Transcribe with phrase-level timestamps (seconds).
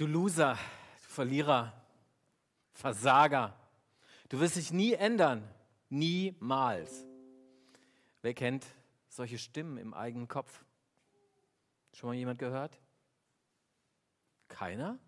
[0.00, 0.54] Du Loser,
[1.02, 1.74] du Verlierer,
[2.72, 3.54] Versager.
[4.30, 5.46] Du wirst dich nie ändern.
[5.90, 7.04] Niemals.
[8.22, 8.64] Wer kennt
[9.10, 10.64] solche Stimmen im eigenen Kopf?
[11.92, 12.80] Schon mal jemand gehört?
[14.48, 14.98] Keiner?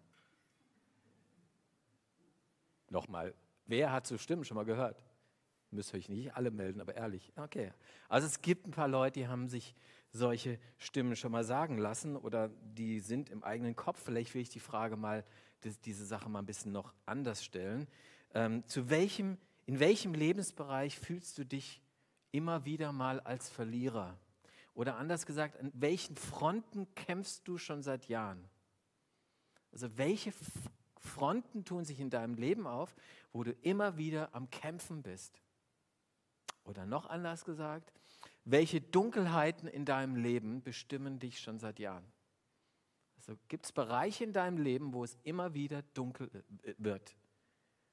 [2.91, 3.33] Nochmal,
[3.65, 5.03] wer hat so Stimmen schon mal gehört?
[5.71, 7.33] Müsst euch nicht alle melden, aber ehrlich.
[7.37, 7.73] Okay.
[8.11, 9.75] Also es gibt ein paar Leute, die haben sich
[10.13, 14.01] solche Stimmen schon mal sagen lassen oder die sind im eigenen Kopf.
[14.05, 15.25] Vielleicht will ich die Frage mal,
[15.85, 17.89] diese Sache mal ein bisschen noch anders stellen.
[18.35, 21.81] Ähm, zu welchem, in welchem Lebensbereich fühlst du dich
[22.31, 24.19] immer wieder mal als Verlierer?
[24.75, 28.43] Oder anders gesagt, an welchen Fronten kämpfst du schon seit Jahren?
[29.71, 30.33] Also welche
[30.99, 32.95] Fronten tun sich in deinem Leben auf,
[33.33, 35.43] wo du immer wieder am Kämpfen bist?
[36.65, 37.93] Oder noch anders gesagt,
[38.45, 42.05] welche Dunkelheiten in deinem Leben bestimmen dich schon seit Jahren?
[43.17, 46.29] Also gibt es Bereiche in deinem Leben, wo es immer wieder dunkel
[46.63, 47.17] äh, wird?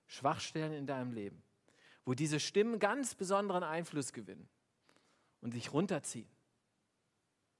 [0.08, 1.44] Schwachstellen in deinem Leben,
[2.04, 4.50] wo diese Stimmen ganz besonderen Einfluss gewinnen
[5.42, 6.28] und dich runterziehen.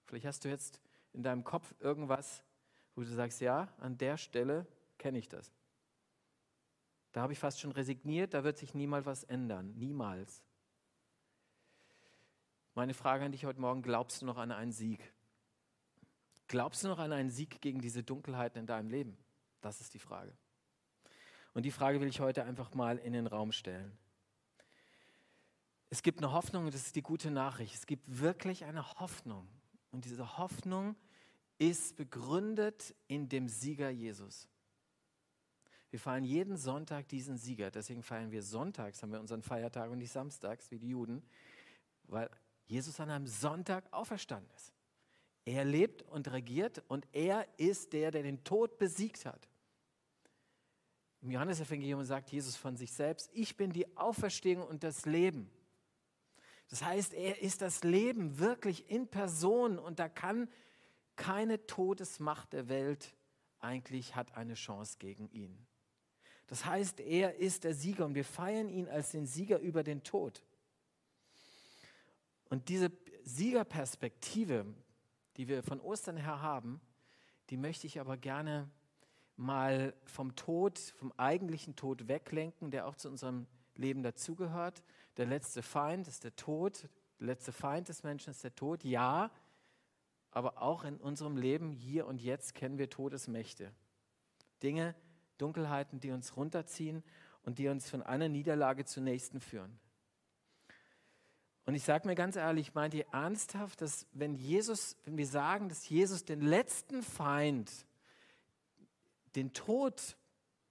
[0.06, 0.82] Vielleicht hast du jetzt
[1.14, 2.44] in deinem Kopf irgendwas,
[2.96, 4.66] wo du sagst, ja, an der Stelle
[4.98, 5.54] kenne ich das.
[7.12, 10.44] Da habe ich fast schon resigniert, da wird sich niemals was ändern, niemals.
[12.80, 15.12] Meine Frage an dich heute Morgen, glaubst du noch an einen Sieg?
[16.48, 19.18] Glaubst du noch an einen Sieg gegen diese Dunkelheiten in deinem Leben?
[19.60, 20.32] Das ist die Frage.
[21.54, 23.92] Und die Frage will ich heute einfach mal in den Raum stellen.
[25.90, 27.76] Es gibt eine Hoffnung und das ist die gute Nachricht.
[27.76, 29.46] Es gibt wirklich eine Hoffnung.
[29.92, 30.96] Und diese Hoffnung
[31.58, 34.48] ist begründet in dem Sieger Jesus.
[35.90, 37.72] Wir feiern jeden Sonntag diesen Sieger.
[37.72, 41.22] Deswegen feiern wir sonntags, haben wir unseren Feiertag und nicht samstags wie die Juden,
[42.04, 42.30] weil
[42.70, 44.74] Jesus an einem Sonntag auferstanden ist.
[45.44, 49.50] Er lebt und regiert und er ist der, der den Tod besiegt hat.
[51.22, 55.50] Im Johannesevangelium sagt Jesus von sich selbst, ich bin die Auferstehung und das Leben.
[56.70, 60.48] Das heißt, er ist das Leben wirklich in Person und da kann
[61.16, 63.16] keine Todesmacht der Welt
[63.60, 65.58] eigentlich hat eine Chance gegen ihn.
[66.48, 70.04] Das heißt, er ist der Sieger und wir feiern ihn als den Sieger über den
[70.04, 70.44] Tod.
[72.50, 72.92] Und diese
[73.24, 74.66] Siegerperspektive,
[75.38, 76.82] die wir von Ostern her haben,
[77.50, 78.70] die möchte ich aber gerne
[79.36, 84.84] mal vom Tod, vom eigentlichen Tod weglenken, der auch zu unserem Leben dazugehört.
[85.18, 86.90] Der letzte Feind ist der Tod,
[87.20, 89.32] der letzte Feind des Menschen ist der Tod, ja,
[90.32, 93.72] aber auch in unserem Leben hier und jetzt kennen wir Todesmächte.
[94.62, 94.96] Dinge,
[95.38, 97.04] Dunkelheiten, die uns runterziehen
[97.44, 99.80] und die uns von einer Niederlage zur nächsten führen.
[101.70, 105.70] Und ich sage mir ganz ehrlich, meint ihr ernsthaft, dass wenn Jesus, wenn wir sagen,
[105.70, 107.72] dass Jesus den letzten Feind,
[109.36, 110.18] den Tod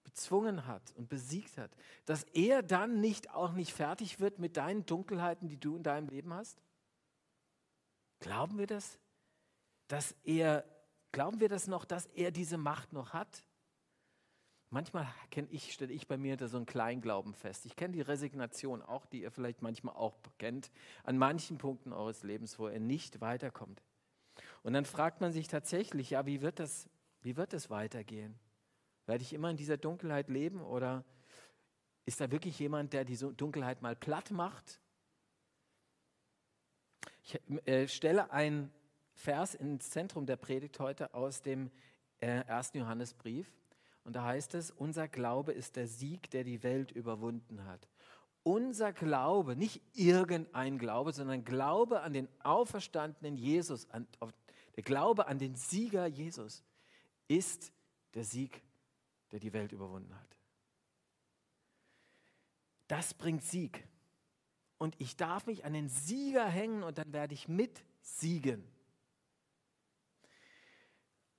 [0.03, 1.71] bezwungen hat und besiegt hat,
[2.05, 6.09] dass er dann nicht auch nicht fertig wird mit deinen Dunkelheiten, die du in deinem
[6.09, 6.61] Leben hast?
[8.19, 8.99] Glauben wir das?
[9.87, 10.65] Dass er,
[11.13, 13.45] glauben wir das noch, dass er diese Macht noch hat?
[14.71, 17.65] Manchmal kenne ich, stelle ich bei mir da so einen Kleinglauben fest.
[17.65, 20.71] Ich kenne die Resignation auch, die ihr vielleicht manchmal auch kennt,
[21.05, 23.83] an manchen Punkten eures Lebens, wo ihr nicht weiterkommt.
[24.63, 26.89] Und dann fragt man sich tatsächlich, ja, wie wird das,
[27.23, 28.39] wie wird das weitergehen?
[29.07, 31.03] Werde ich immer in dieser Dunkelheit leben oder
[32.05, 34.81] ist da wirklich jemand, der diese Dunkelheit mal platt macht?
[37.23, 38.71] Ich äh, stelle einen
[39.15, 41.71] Vers ins Zentrum der Predigt heute aus dem
[42.21, 43.51] äh, ersten Johannesbrief.
[44.05, 47.89] Und da heißt es, unser Glaube ist der Sieg, der die Welt überwunden hat.
[48.43, 54.07] Unser Glaube, nicht irgendein Glaube, sondern Glaube an den auferstandenen Jesus, an,
[54.77, 56.65] der Glaube an den Sieger Jesus,
[57.27, 57.73] ist
[58.15, 58.63] der Sieg,
[59.33, 60.39] der die Welt überwunden hat.
[62.87, 63.87] Das bringt Sieg.
[64.79, 68.65] Und ich darf mich an den Sieger hängen und dann werde ich mit siegen.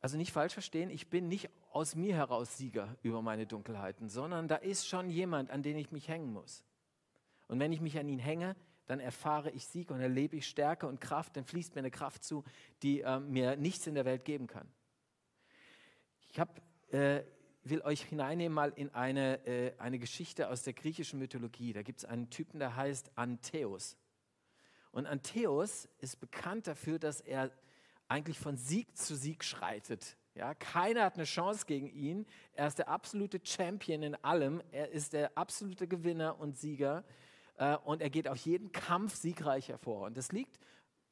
[0.01, 4.47] Also nicht falsch verstehen, ich bin nicht aus mir heraus Sieger über meine Dunkelheiten, sondern
[4.47, 6.63] da ist schon jemand, an den ich mich hängen muss.
[7.47, 8.55] Und wenn ich mich an ihn hänge,
[8.85, 12.23] dann erfahre ich Sieg und erlebe ich Stärke und Kraft, dann fließt mir eine Kraft
[12.23, 12.43] zu,
[12.81, 14.67] die äh, mir nichts in der Welt geben kann.
[16.31, 16.61] Ich hab,
[16.91, 17.23] äh,
[17.63, 21.73] will euch hineinnehmen mal in eine, äh, eine Geschichte aus der griechischen Mythologie.
[21.73, 23.95] Da gibt es einen Typen, der heißt Antheus.
[24.91, 27.51] Und Antheus ist bekannt dafür, dass er
[28.07, 30.17] eigentlich von Sieg zu Sieg schreitet.
[30.35, 32.25] Ja, keiner hat eine Chance gegen ihn.
[32.53, 34.61] Er ist der absolute Champion in allem.
[34.71, 37.03] Er ist der absolute Gewinner und Sieger.
[37.57, 40.05] Äh, und er geht auf jeden Kampf siegreich hervor.
[40.07, 40.59] Und das liegt,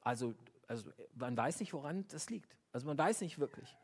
[0.02, 0.34] also,
[0.68, 2.56] also man weiß nicht, woran das liegt.
[2.72, 3.76] Also man weiß nicht wirklich.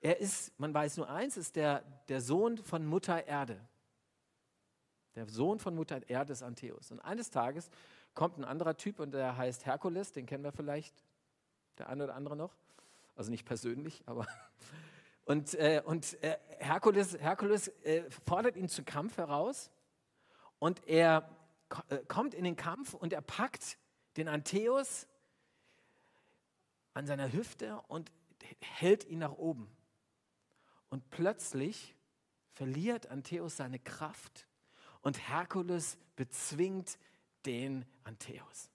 [0.00, 3.60] Er ist, man weiß nur eins, ist der, der Sohn von Mutter Erde.
[5.14, 6.90] Der Sohn von Mutter Erde ist Antheus.
[6.90, 7.70] Und eines Tages
[8.14, 11.04] kommt ein anderer Typ und der heißt Herkules, den kennen wir vielleicht,
[11.78, 12.54] der eine oder andere noch.
[13.16, 14.26] Also nicht persönlich, aber.
[15.28, 19.72] Und, äh, und äh, Herkules, Herkules äh, fordert ihn zum Kampf heraus
[20.60, 21.28] und er
[21.88, 23.76] äh, kommt in den Kampf und er packt
[24.16, 25.08] den Antheus
[26.94, 28.12] an seiner Hüfte und
[28.60, 29.68] hält ihn nach oben.
[30.90, 31.96] Und plötzlich
[32.52, 34.46] verliert Antheus seine Kraft
[35.02, 36.98] und Herkules bezwingt
[37.44, 38.70] den Antheus.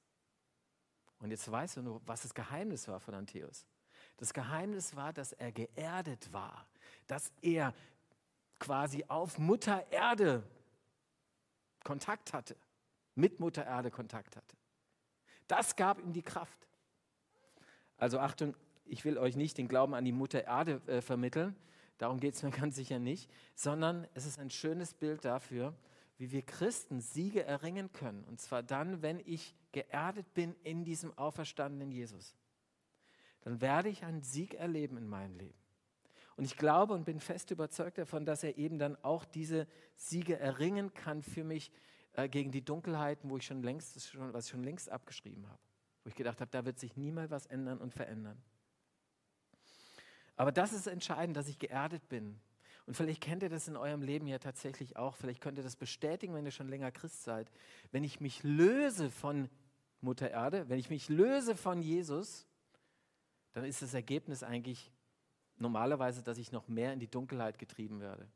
[1.20, 3.66] Und jetzt weißt du nur, was das Geheimnis war von Antheus.
[4.22, 6.68] Das Geheimnis war, dass er geerdet war,
[7.08, 7.74] dass er
[8.60, 10.44] quasi auf Mutter Erde
[11.84, 12.56] Kontakt hatte,
[13.16, 14.56] mit Mutter Erde Kontakt hatte.
[15.48, 16.68] Das gab ihm die Kraft.
[17.98, 21.56] Also Achtung, ich will euch nicht den Glauben an die Mutter Erde äh, vermitteln,
[21.98, 25.74] darum geht es mir ganz sicher nicht, sondern es ist ein schönes Bild dafür,
[26.20, 28.24] wie wir Christen Siege erringen können.
[28.26, 32.36] Und zwar dann, wenn ich geerdet bin in diesem auferstandenen Jesus.
[33.42, 35.58] Dann werde ich einen Sieg erleben in meinem Leben.
[36.36, 40.40] Und ich glaube und bin fest überzeugt davon, dass er eben dann auch diese Siege
[40.40, 41.72] erringen kann für mich
[42.14, 45.60] äh, gegen die Dunkelheiten, wo ich schon längst, schon, was ich schon längst abgeschrieben habe.
[46.04, 48.42] Wo ich gedacht habe, da wird sich niemals was ändern und verändern.
[50.36, 52.40] Aber das ist entscheidend, dass ich geerdet bin,
[52.86, 55.16] und vielleicht kennt ihr das in eurem Leben ja tatsächlich auch.
[55.16, 57.52] Vielleicht könnt ihr das bestätigen, wenn ihr schon länger Christ seid.
[57.92, 59.50] Wenn ich mich löse von
[60.02, 62.48] Mutter Erde, wenn ich mich löse von Jesus,
[63.54, 64.92] dann ist das Ergebnis eigentlich
[65.58, 68.28] normalerweise, dass ich noch mehr in die Dunkelheit getrieben werde.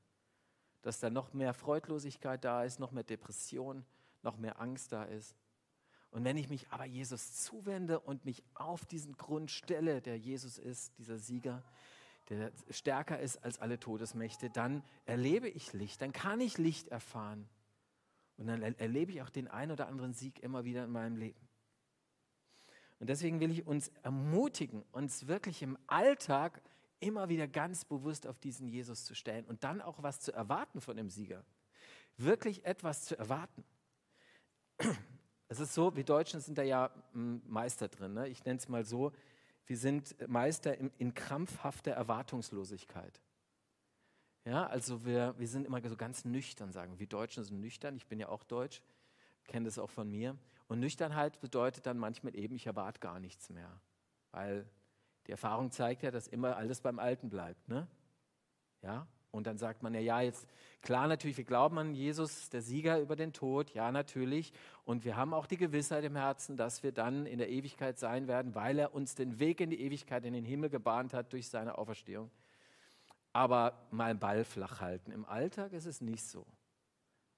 [0.82, 3.86] Dass da noch mehr Freudlosigkeit da ist, noch mehr Depression,
[4.22, 5.36] noch mehr Angst da ist.
[6.12, 10.58] Und wenn ich mich aber Jesus zuwende und mich auf diesen Grund stelle, der Jesus
[10.58, 11.64] ist, dieser Sieger,
[12.30, 17.50] der stärker ist als alle Todesmächte, dann erlebe ich Licht, dann kann ich Licht erfahren.
[18.38, 21.45] Und dann erlebe ich auch den einen oder anderen Sieg immer wieder in meinem Leben.
[23.06, 26.60] Und deswegen will ich uns ermutigen, uns wirklich im Alltag
[27.00, 30.82] immer wieder ganz bewusst auf diesen Jesus zu stellen und dann auch was zu erwarten
[30.82, 31.46] von dem Sieger.
[32.18, 33.64] Wirklich etwas zu erwarten.
[35.50, 38.16] Es ist so, wir Deutschen sind da ja hm, Meister drin.
[38.16, 38.28] Ne?
[38.28, 39.12] Ich nenne es mal so,
[39.68, 43.22] wir sind Meister in, in krampfhafter Erwartungslosigkeit.
[44.46, 47.96] Ja, also wir, wir sind immer so ganz nüchtern, sagen wir Deutschen sind nüchtern.
[47.98, 48.82] Ich bin ja auch Deutsch,
[49.46, 50.36] kenne das auch von mir.
[50.68, 53.80] Und Nüchternheit bedeutet dann manchmal eben, ich erwarte gar nichts mehr.
[54.32, 54.68] Weil
[55.28, 57.68] die Erfahrung zeigt ja, dass immer alles beim Alten bleibt.
[57.68, 57.88] Ne?
[58.82, 60.48] Ja, und dann sagt man ja, ja, jetzt
[60.82, 64.54] klar natürlich, wir glauben an Jesus, der Sieger über den Tod, ja natürlich.
[64.86, 68.28] Und wir haben auch die Gewissheit im Herzen, dass wir dann in der Ewigkeit sein
[68.28, 71.50] werden, weil er uns den Weg in die Ewigkeit, in den Himmel gebahnt hat durch
[71.50, 72.32] seine Auferstehung.
[73.34, 75.12] Aber mal einen Ball flach halten.
[75.12, 76.46] Im Alltag ist es nicht so.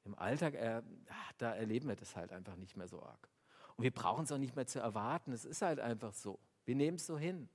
[0.07, 0.81] Im Alltag, äh,
[1.37, 3.29] da erleben wir das halt einfach nicht mehr so arg.
[3.75, 5.33] Und wir brauchen es auch nicht mehr zu erwarten.
[5.33, 6.39] Es ist halt einfach so.
[6.65, 7.49] Wir nehmen es so hin.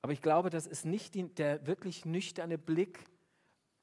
[0.00, 3.04] Aber ich glaube, das ist nicht die, der wirklich nüchterne Blick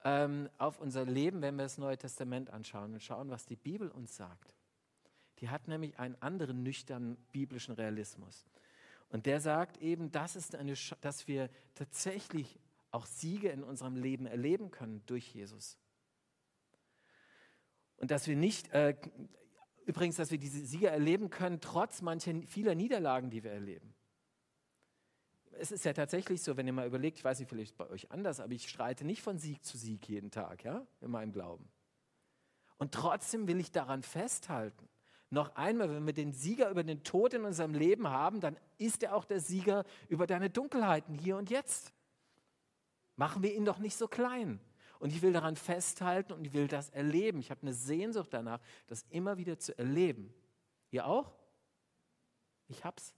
[0.05, 3.89] ähm, auf unser Leben, wenn wir das Neue Testament anschauen und schauen, was die Bibel
[3.89, 4.55] uns sagt.
[5.39, 8.45] Die hat nämlich einen anderen nüchternen biblischen Realismus.
[9.09, 12.59] Und der sagt eben, das ist eine, dass wir tatsächlich
[12.91, 15.77] auch Siege in unserem Leben erleben können durch Jesus.
[17.97, 18.95] Und dass wir nicht, äh,
[19.85, 23.97] übrigens, dass wir diese Siege erleben können, trotz mancher vieler Niederlagen, die wir erleben
[25.59, 28.11] es ist ja tatsächlich so, wenn ihr mal überlegt, ich weiß nicht, vielleicht bei euch
[28.11, 31.69] anders, aber ich streite nicht von Sieg zu Sieg jeden Tag, ja, in meinem Glauben.
[32.77, 34.87] Und trotzdem will ich daran festhalten.
[35.29, 39.03] Noch einmal, wenn wir den Sieger über den Tod in unserem Leben haben, dann ist
[39.03, 41.93] er auch der Sieger über deine Dunkelheiten hier und jetzt.
[43.15, 44.59] Machen wir ihn doch nicht so klein.
[44.99, 47.39] Und ich will daran festhalten und ich will das erleben.
[47.39, 50.33] Ich habe eine Sehnsucht danach, das immer wieder zu erleben.
[50.91, 51.33] Ihr auch?
[52.67, 53.13] Ich hab's.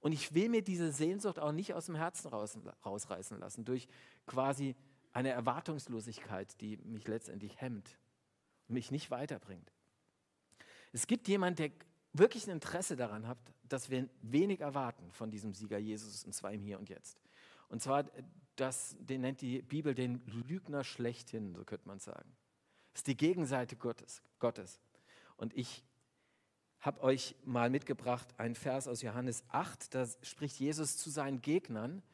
[0.00, 3.88] Und ich will mir diese Sehnsucht auch nicht aus dem Herzen raus, rausreißen lassen durch
[4.26, 4.76] quasi
[5.12, 7.98] eine Erwartungslosigkeit, die mich letztendlich hemmt
[8.68, 9.72] und mich nicht weiterbringt.
[10.92, 11.70] Es gibt jemanden, der
[12.12, 16.52] wirklich ein Interesse daran hat, dass wir wenig erwarten von diesem Sieger Jesus, und zwar
[16.52, 17.18] im Hier und Jetzt.
[17.74, 18.04] Und zwar,
[18.54, 22.32] das, den nennt die Bibel den Lügner schlechthin, so könnte man sagen.
[22.92, 24.22] Das ist die Gegenseite Gottes.
[24.38, 24.78] Gottes.
[25.36, 25.82] Und ich
[26.78, 32.04] habe euch mal mitgebracht einen Vers aus Johannes 8, da spricht Jesus zu seinen Gegnern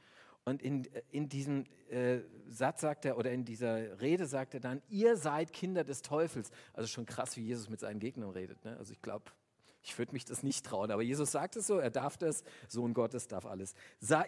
[0.47, 4.81] und in, in diesem äh, Satz sagt er, oder in dieser Rede sagt er dann,
[4.88, 6.50] ihr seid Kinder des Teufels.
[6.73, 8.64] Also schon krass, wie Jesus mit seinen Gegnern redet.
[8.64, 8.79] Ne?
[8.79, 9.31] Also ich glaube,
[9.82, 12.92] Ich würde mich das nicht trauen, aber Jesus sagt es so, er darf das, Sohn
[12.92, 13.75] Gottes darf alles.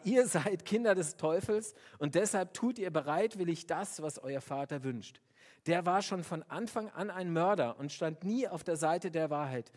[0.05, 5.21] Ihr seid Kinder des Teufels und deshalb tut ihr bereitwillig das, was euer Vater wünscht.
[5.67, 9.31] Der war schon von Anfang an ein Mörder und stand nie auf der Seite der
[9.31, 9.71] Wahrheit,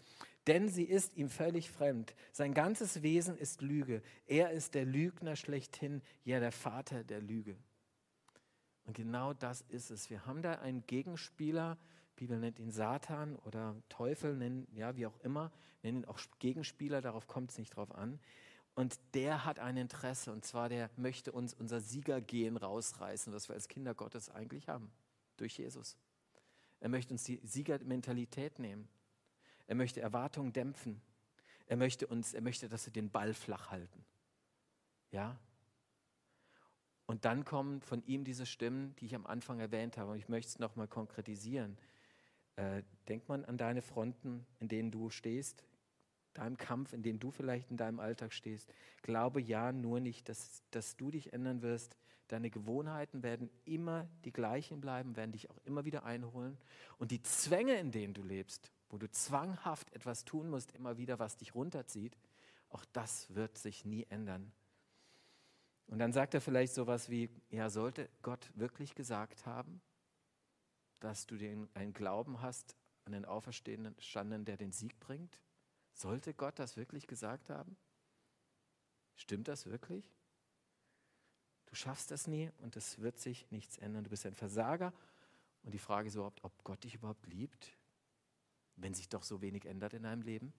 [0.48, 2.16] denn sie ist ihm völlig fremd.
[2.32, 4.02] Sein ganzes Wesen ist Lüge.
[4.28, 7.58] Er ist der Lügner schlechthin, ja der Vater der Lüge.
[8.86, 10.10] Und genau das ist es.
[10.10, 11.78] Wir haben da einen Gegenspieler,
[12.16, 15.52] Bibel nennt ihn Satan oder Teufel, nennen, ja, wie auch immer,
[15.84, 18.20] nennen ihn auch Gegenspieler, darauf kommt es nicht drauf an.
[18.74, 23.56] Und der hat ein Interesse, und zwar der möchte uns unser Siegergehen rausreißen, was wir
[23.56, 24.92] als Kinder Gottes eigentlich haben,
[25.38, 25.98] durch Jesus.
[26.82, 28.88] Er möchte uns die Siegermentalität nehmen.
[29.68, 31.02] Er möchte Erwartungen dämpfen.
[31.68, 34.06] Er möchte uns, er möchte, dass wir den Ball flach halten.
[35.12, 35.40] Ja?
[37.06, 40.12] Und dann kommen von ihm diese Stimmen, die ich am Anfang erwähnt habe.
[40.12, 41.78] Und ich möchte es nochmal konkretisieren.
[42.56, 45.64] Äh, denkt man an deine Fronten, in denen du stehst,
[46.34, 48.74] deinem Kampf, in dem du vielleicht in deinem Alltag stehst.
[49.02, 51.98] Glaube ja nur nicht, dass, dass du dich ändern wirst.
[52.28, 56.58] Deine Gewohnheiten werden immer die gleichen bleiben, werden dich auch immer wieder einholen.
[56.98, 61.20] Und die Zwänge, in denen du lebst, wo du zwanghaft etwas tun musst, immer wieder,
[61.20, 62.18] was dich runterzieht,
[62.70, 64.52] auch das wird sich nie ändern.
[65.88, 69.82] Und dann sagt er vielleicht sowas wie, ja, sollte Gott wirklich gesagt haben,
[71.06, 73.96] dass du den, einen Glauben hast an den Auferstehenden,
[74.46, 75.40] der den Sieg bringt?
[75.94, 77.78] Sollte Gott das wirklich gesagt haben?
[79.16, 80.12] Stimmt das wirklich?
[81.68, 84.04] Du schaffst das nie und es wird sich nichts ändern.
[84.04, 84.94] Du bist ein Versager.
[85.62, 87.78] Und die Frage ist überhaupt, ob Gott dich überhaupt liebt,
[88.76, 90.54] wenn sich doch so wenig ändert in deinem Leben?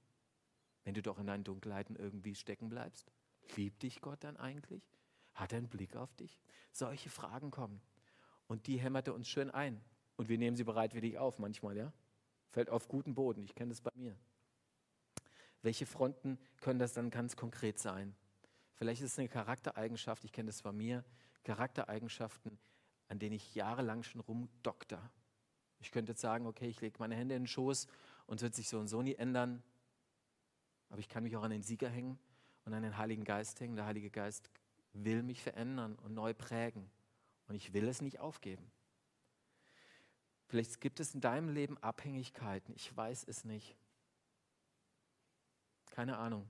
[0.84, 3.10] Wenn du doch in deinen Dunkelheiten irgendwie stecken bleibst?
[3.56, 4.88] Liebt dich Gott dann eigentlich?
[5.34, 6.40] Hat er einen Blick auf dich?
[6.70, 7.80] Solche Fragen kommen.
[8.46, 9.84] Und die hämmerte uns schön ein.
[10.16, 11.92] Und wir nehmen sie bereitwillig auf manchmal, ja?
[12.50, 13.44] Fällt auf guten Boden.
[13.44, 14.16] Ich kenne das bei mir.
[15.62, 18.14] Welche Fronten können das dann ganz konkret sein?
[18.74, 21.04] Vielleicht ist es eine Charaktereigenschaft, ich kenne das bei mir,
[21.44, 22.58] Charaktereigenschaften,
[23.08, 25.10] an denen ich jahrelang schon rumdokter.
[25.80, 27.86] Ich könnte jetzt sagen, okay, ich lege meine Hände in den Schoß
[28.26, 29.62] und es wird sich so und so nie ändern.
[30.88, 32.18] Aber ich kann mich auch an den Sieger hängen
[32.64, 33.76] und an den Heiligen Geist hängen.
[33.76, 34.50] Der Heilige Geist
[34.92, 36.90] will mich verändern und neu prägen.
[37.48, 38.70] Und ich will es nicht aufgeben.
[40.48, 42.74] Vielleicht gibt es in deinem Leben Abhängigkeiten.
[42.76, 43.76] Ich weiß es nicht.
[45.86, 46.48] Keine Ahnung,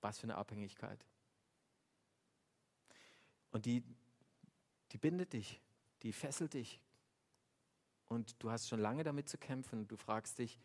[0.00, 1.04] was für eine Abhängigkeit.
[3.50, 3.82] Und die,
[4.92, 5.60] die bindet dich,
[6.02, 6.80] die fesselt dich.
[8.08, 9.88] Und du hast schon lange damit zu kämpfen.
[9.88, 10.60] Du fragst dich,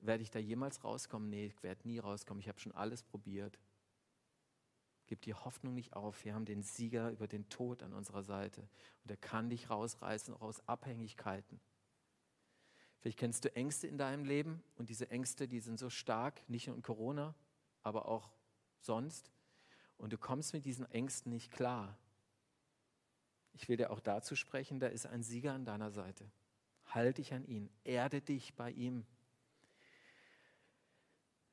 [0.00, 1.28] werde ich da jemals rauskommen?
[1.28, 2.40] Nee, ich werde nie rauskommen.
[2.40, 3.58] Ich habe schon alles probiert.
[5.06, 6.24] Gib die Hoffnung nicht auf.
[6.24, 8.68] Wir haben den Sieger über den Tod an unserer Seite.
[9.02, 11.60] Und er kann dich rausreißen, auch aus Abhängigkeiten.
[13.00, 16.66] Vielleicht kennst du Ängste in deinem Leben und diese Ängste, die sind so stark, nicht
[16.66, 17.34] nur in Corona,
[17.82, 18.30] aber auch
[18.80, 19.32] sonst.
[19.96, 21.98] Und du kommst mit diesen Ängsten nicht klar.
[23.52, 26.30] Ich will dir auch dazu sprechen, da ist ein Sieger an deiner Seite.
[26.86, 29.06] Halt dich an ihn, erde dich bei ihm.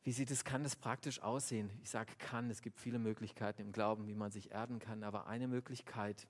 [0.04, 1.70] Wie sieht es, kann das praktisch aussehen?
[1.82, 5.28] Ich sage kann, es gibt viele Möglichkeiten im Glauben, wie man sich erden kann, aber
[5.28, 6.28] eine Möglichkeit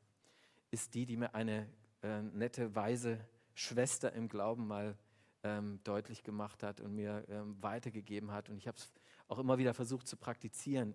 [0.71, 1.67] ist die, die mir eine
[2.03, 4.97] äh, nette, weise Schwester im Glauben mal
[5.43, 8.49] ähm, deutlich gemacht hat und mir ähm, weitergegeben hat.
[8.49, 8.91] Und ich habe es
[9.27, 10.93] auch immer wieder versucht zu praktizieren.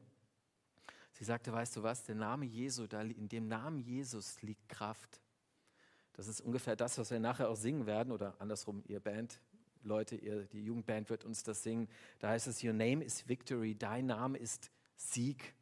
[1.13, 5.21] Sie sagte, weißt du was, der Name Jesu, da, in dem Namen Jesus liegt Kraft.
[6.15, 9.41] Das ist ungefähr das, was wir nachher auch singen werden oder andersrum, ihr Band,
[9.85, 11.89] Leute, ihr, die Jugendband wird uns das singen.
[12.21, 15.55] Da heißt es, Your name is victory, dein Name ist Sieg.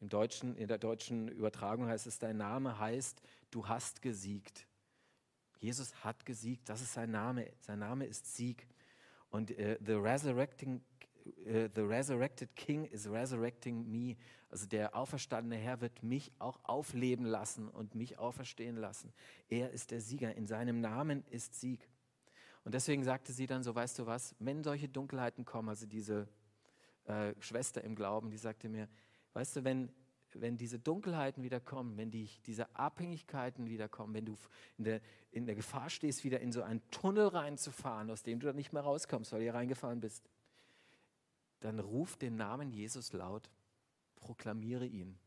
[0.00, 4.66] Im Deutschen, in der deutschen Übertragung heißt es, dein Name heißt, du hast gesiegt.
[5.60, 7.50] Jesus hat gesiegt, das ist sein Name.
[7.60, 8.66] Sein Name ist Sieg.
[9.30, 10.80] Und uh, the, resurrecting,
[11.46, 14.16] uh, the resurrected King is resurrecting me.
[14.50, 19.12] Also der auferstandene Herr wird mich auch aufleben lassen und mich auferstehen lassen.
[19.48, 20.34] Er ist der Sieger.
[20.34, 21.88] In seinem Namen ist Sieg.
[22.64, 26.28] Und deswegen sagte sie dann so, weißt du was, wenn solche Dunkelheiten kommen, also diese
[27.04, 28.88] äh, Schwester im Glauben, die sagte mir,
[29.34, 29.92] weißt du, wenn
[30.34, 34.36] wenn diese Dunkelheiten wieder kommen, wenn die, diese Abhängigkeiten wieder kommen, wenn du
[34.78, 35.00] in der,
[35.30, 38.72] in der Gefahr stehst, wieder in so einen Tunnel reinzufahren, aus dem du dann nicht
[38.72, 40.28] mehr rauskommst, weil du hier reingefahren bist,
[41.60, 43.50] dann ruf den Namen Jesus laut,
[44.16, 45.18] proklamiere ihn.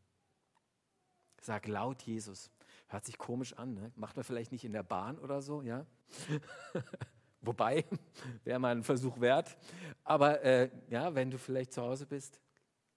[1.40, 2.50] Sag laut Jesus.
[2.88, 3.92] Hört sich komisch an, ne?
[3.96, 5.86] macht man vielleicht nicht in der Bahn oder so, ja?
[7.40, 7.84] Wobei,
[8.44, 9.56] wäre mal ein Versuch wert.
[10.04, 12.40] Aber äh, ja, wenn du vielleicht zu Hause bist,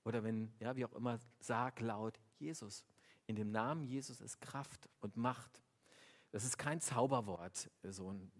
[0.04, 2.86] oder wenn, ja, wie auch immer, sag laut Jesus.
[3.28, 5.64] In dem Namen Jesus ist Kraft und Macht.
[6.32, 8.32] Das ist kein Zauberwort, so ein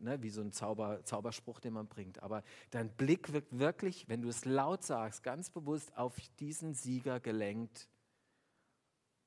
[0.00, 2.22] ne, wie so ein Zauber, Zauberspruch, den man bringt.
[2.22, 7.20] Aber dein Blick wird wirklich, wenn du es laut sagst, ganz bewusst auf diesen Sieger
[7.20, 7.88] gelenkt.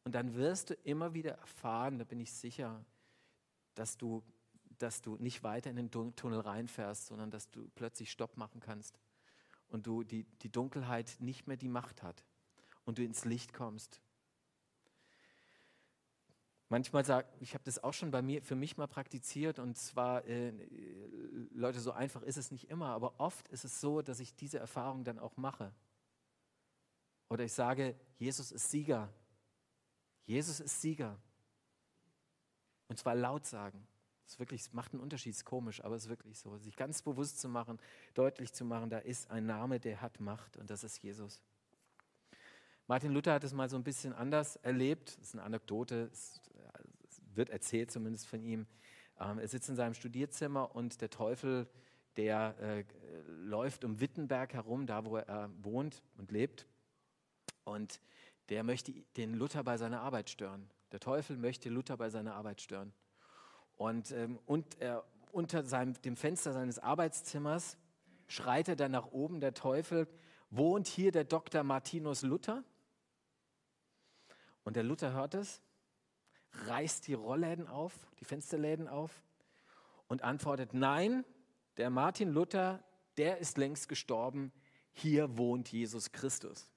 [0.03, 2.83] Und dann wirst du immer wieder erfahren, da bin ich sicher,
[3.75, 4.23] dass du,
[4.77, 8.99] dass du nicht weiter in den Tunnel reinfährst, sondern dass du plötzlich Stopp machen kannst
[9.71, 12.25] und du die, die Dunkelheit nicht mehr die Macht hat
[12.85, 14.01] und du ins Licht kommst.
[16.69, 20.23] Manchmal sage ich habe das auch schon bei mir für mich mal praktiziert und zwar
[20.25, 20.53] äh,
[21.53, 24.59] Leute so einfach ist es nicht immer, aber oft ist es so, dass ich diese
[24.59, 25.73] Erfahrung dann auch mache.
[27.27, 29.13] Oder ich sage, Jesus ist Sieger.
[30.25, 31.19] Jesus ist Sieger.
[32.87, 33.85] Und zwar laut sagen.
[34.31, 36.57] Ist wirklich, das macht einen Unterschied, ist komisch, aber es ist wirklich so.
[36.57, 37.77] Sich ganz bewusst zu machen,
[38.13, 41.41] deutlich zu machen, da ist ein Name, der hat Macht und das ist Jesus.
[42.87, 45.17] Martin Luther hat es mal so ein bisschen anders erlebt.
[45.17, 46.39] Das ist eine Anekdote, es
[47.35, 48.67] wird erzählt zumindest von ihm.
[49.19, 51.67] Ähm, er sitzt in seinem Studierzimmer und der Teufel,
[52.15, 52.85] der äh,
[53.27, 56.67] läuft um Wittenberg herum, da wo er wohnt und lebt.
[57.65, 57.99] Und
[58.47, 60.69] der möchte den Luther bei seiner Arbeit stören.
[60.93, 62.93] Der Teufel möchte Luther bei seiner Arbeit stören.
[63.81, 67.79] Und, ähm, und er, unter seinem, dem Fenster seines Arbeitszimmers
[68.27, 70.07] schreit er dann nach oben, der Teufel,
[70.51, 71.63] wohnt hier der Dr.
[71.63, 72.63] Martinus Luther?
[74.63, 75.63] Und der Luther hört es,
[76.67, 79.23] reißt die Rollläden auf, die Fensterläden auf
[80.07, 81.25] und antwortet, nein,
[81.77, 82.83] der Martin Luther,
[83.17, 84.53] der ist längst gestorben,
[84.91, 86.69] hier wohnt Jesus Christus.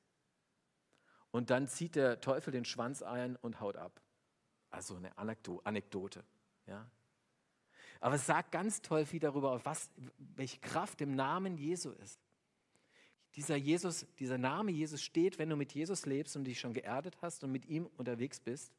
[1.33, 4.01] Und dann zieht der Teufel den Schwanz ein und haut ab.
[4.71, 6.25] Also eine Anekdote.
[6.66, 6.88] Ja.
[8.00, 12.21] Aber es sagt ganz toll viel darüber, was, welche Kraft im Namen Jesu ist.
[13.37, 17.16] Dieser Jesus, dieser Name Jesus steht, wenn du mit Jesus lebst und dich schon geerdet
[17.21, 18.73] hast und mit ihm unterwegs bist,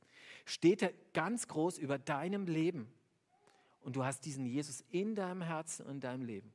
[0.45, 2.87] steht er ganz groß über deinem Leben.
[3.81, 6.53] Und du hast diesen Jesus in deinem Herzen und in deinem Leben.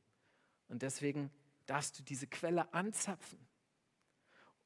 [0.68, 1.30] Und deswegen
[1.66, 3.38] darfst du diese Quelle anzapfen.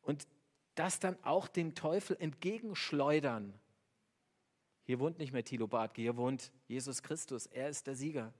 [0.03, 0.27] Und
[0.75, 3.53] das dann auch dem Teufel entgegenschleudern.
[4.85, 7.47] Hier wohnt nicht mehr Thilo Bartke, hier wohnt Jesus Christus.
[7.47, 8.33] Er ist der Sieger.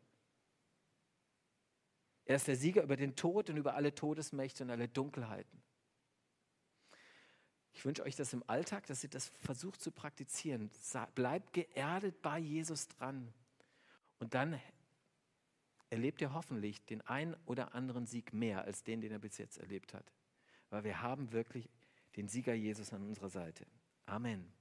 [2.27, 5.63] Er ist der Sieger über den Tod und über alle Todesmächte und alle Dunkelheiten.
[7.73, 10.71] Ich wünsche euch das im Alltag, dass ihr das versucht zu praktizieren.
[11.15, 13.33] Bleibt geerdet bei Jesus dran.
[14.21, 14.61] Und dann
[15.91, 19.59] erlebt ihr hoffentlich den einen oder anderen Sieg mehr als den, den er bis jetzt
[19.59, 20.13] erlebt hat.
[20.71, 21.69] Weil wir haben wirklich
[22.17, 23.67] den Sieger Jesus an unserer Seite.
[24.07, 24.53] Amen.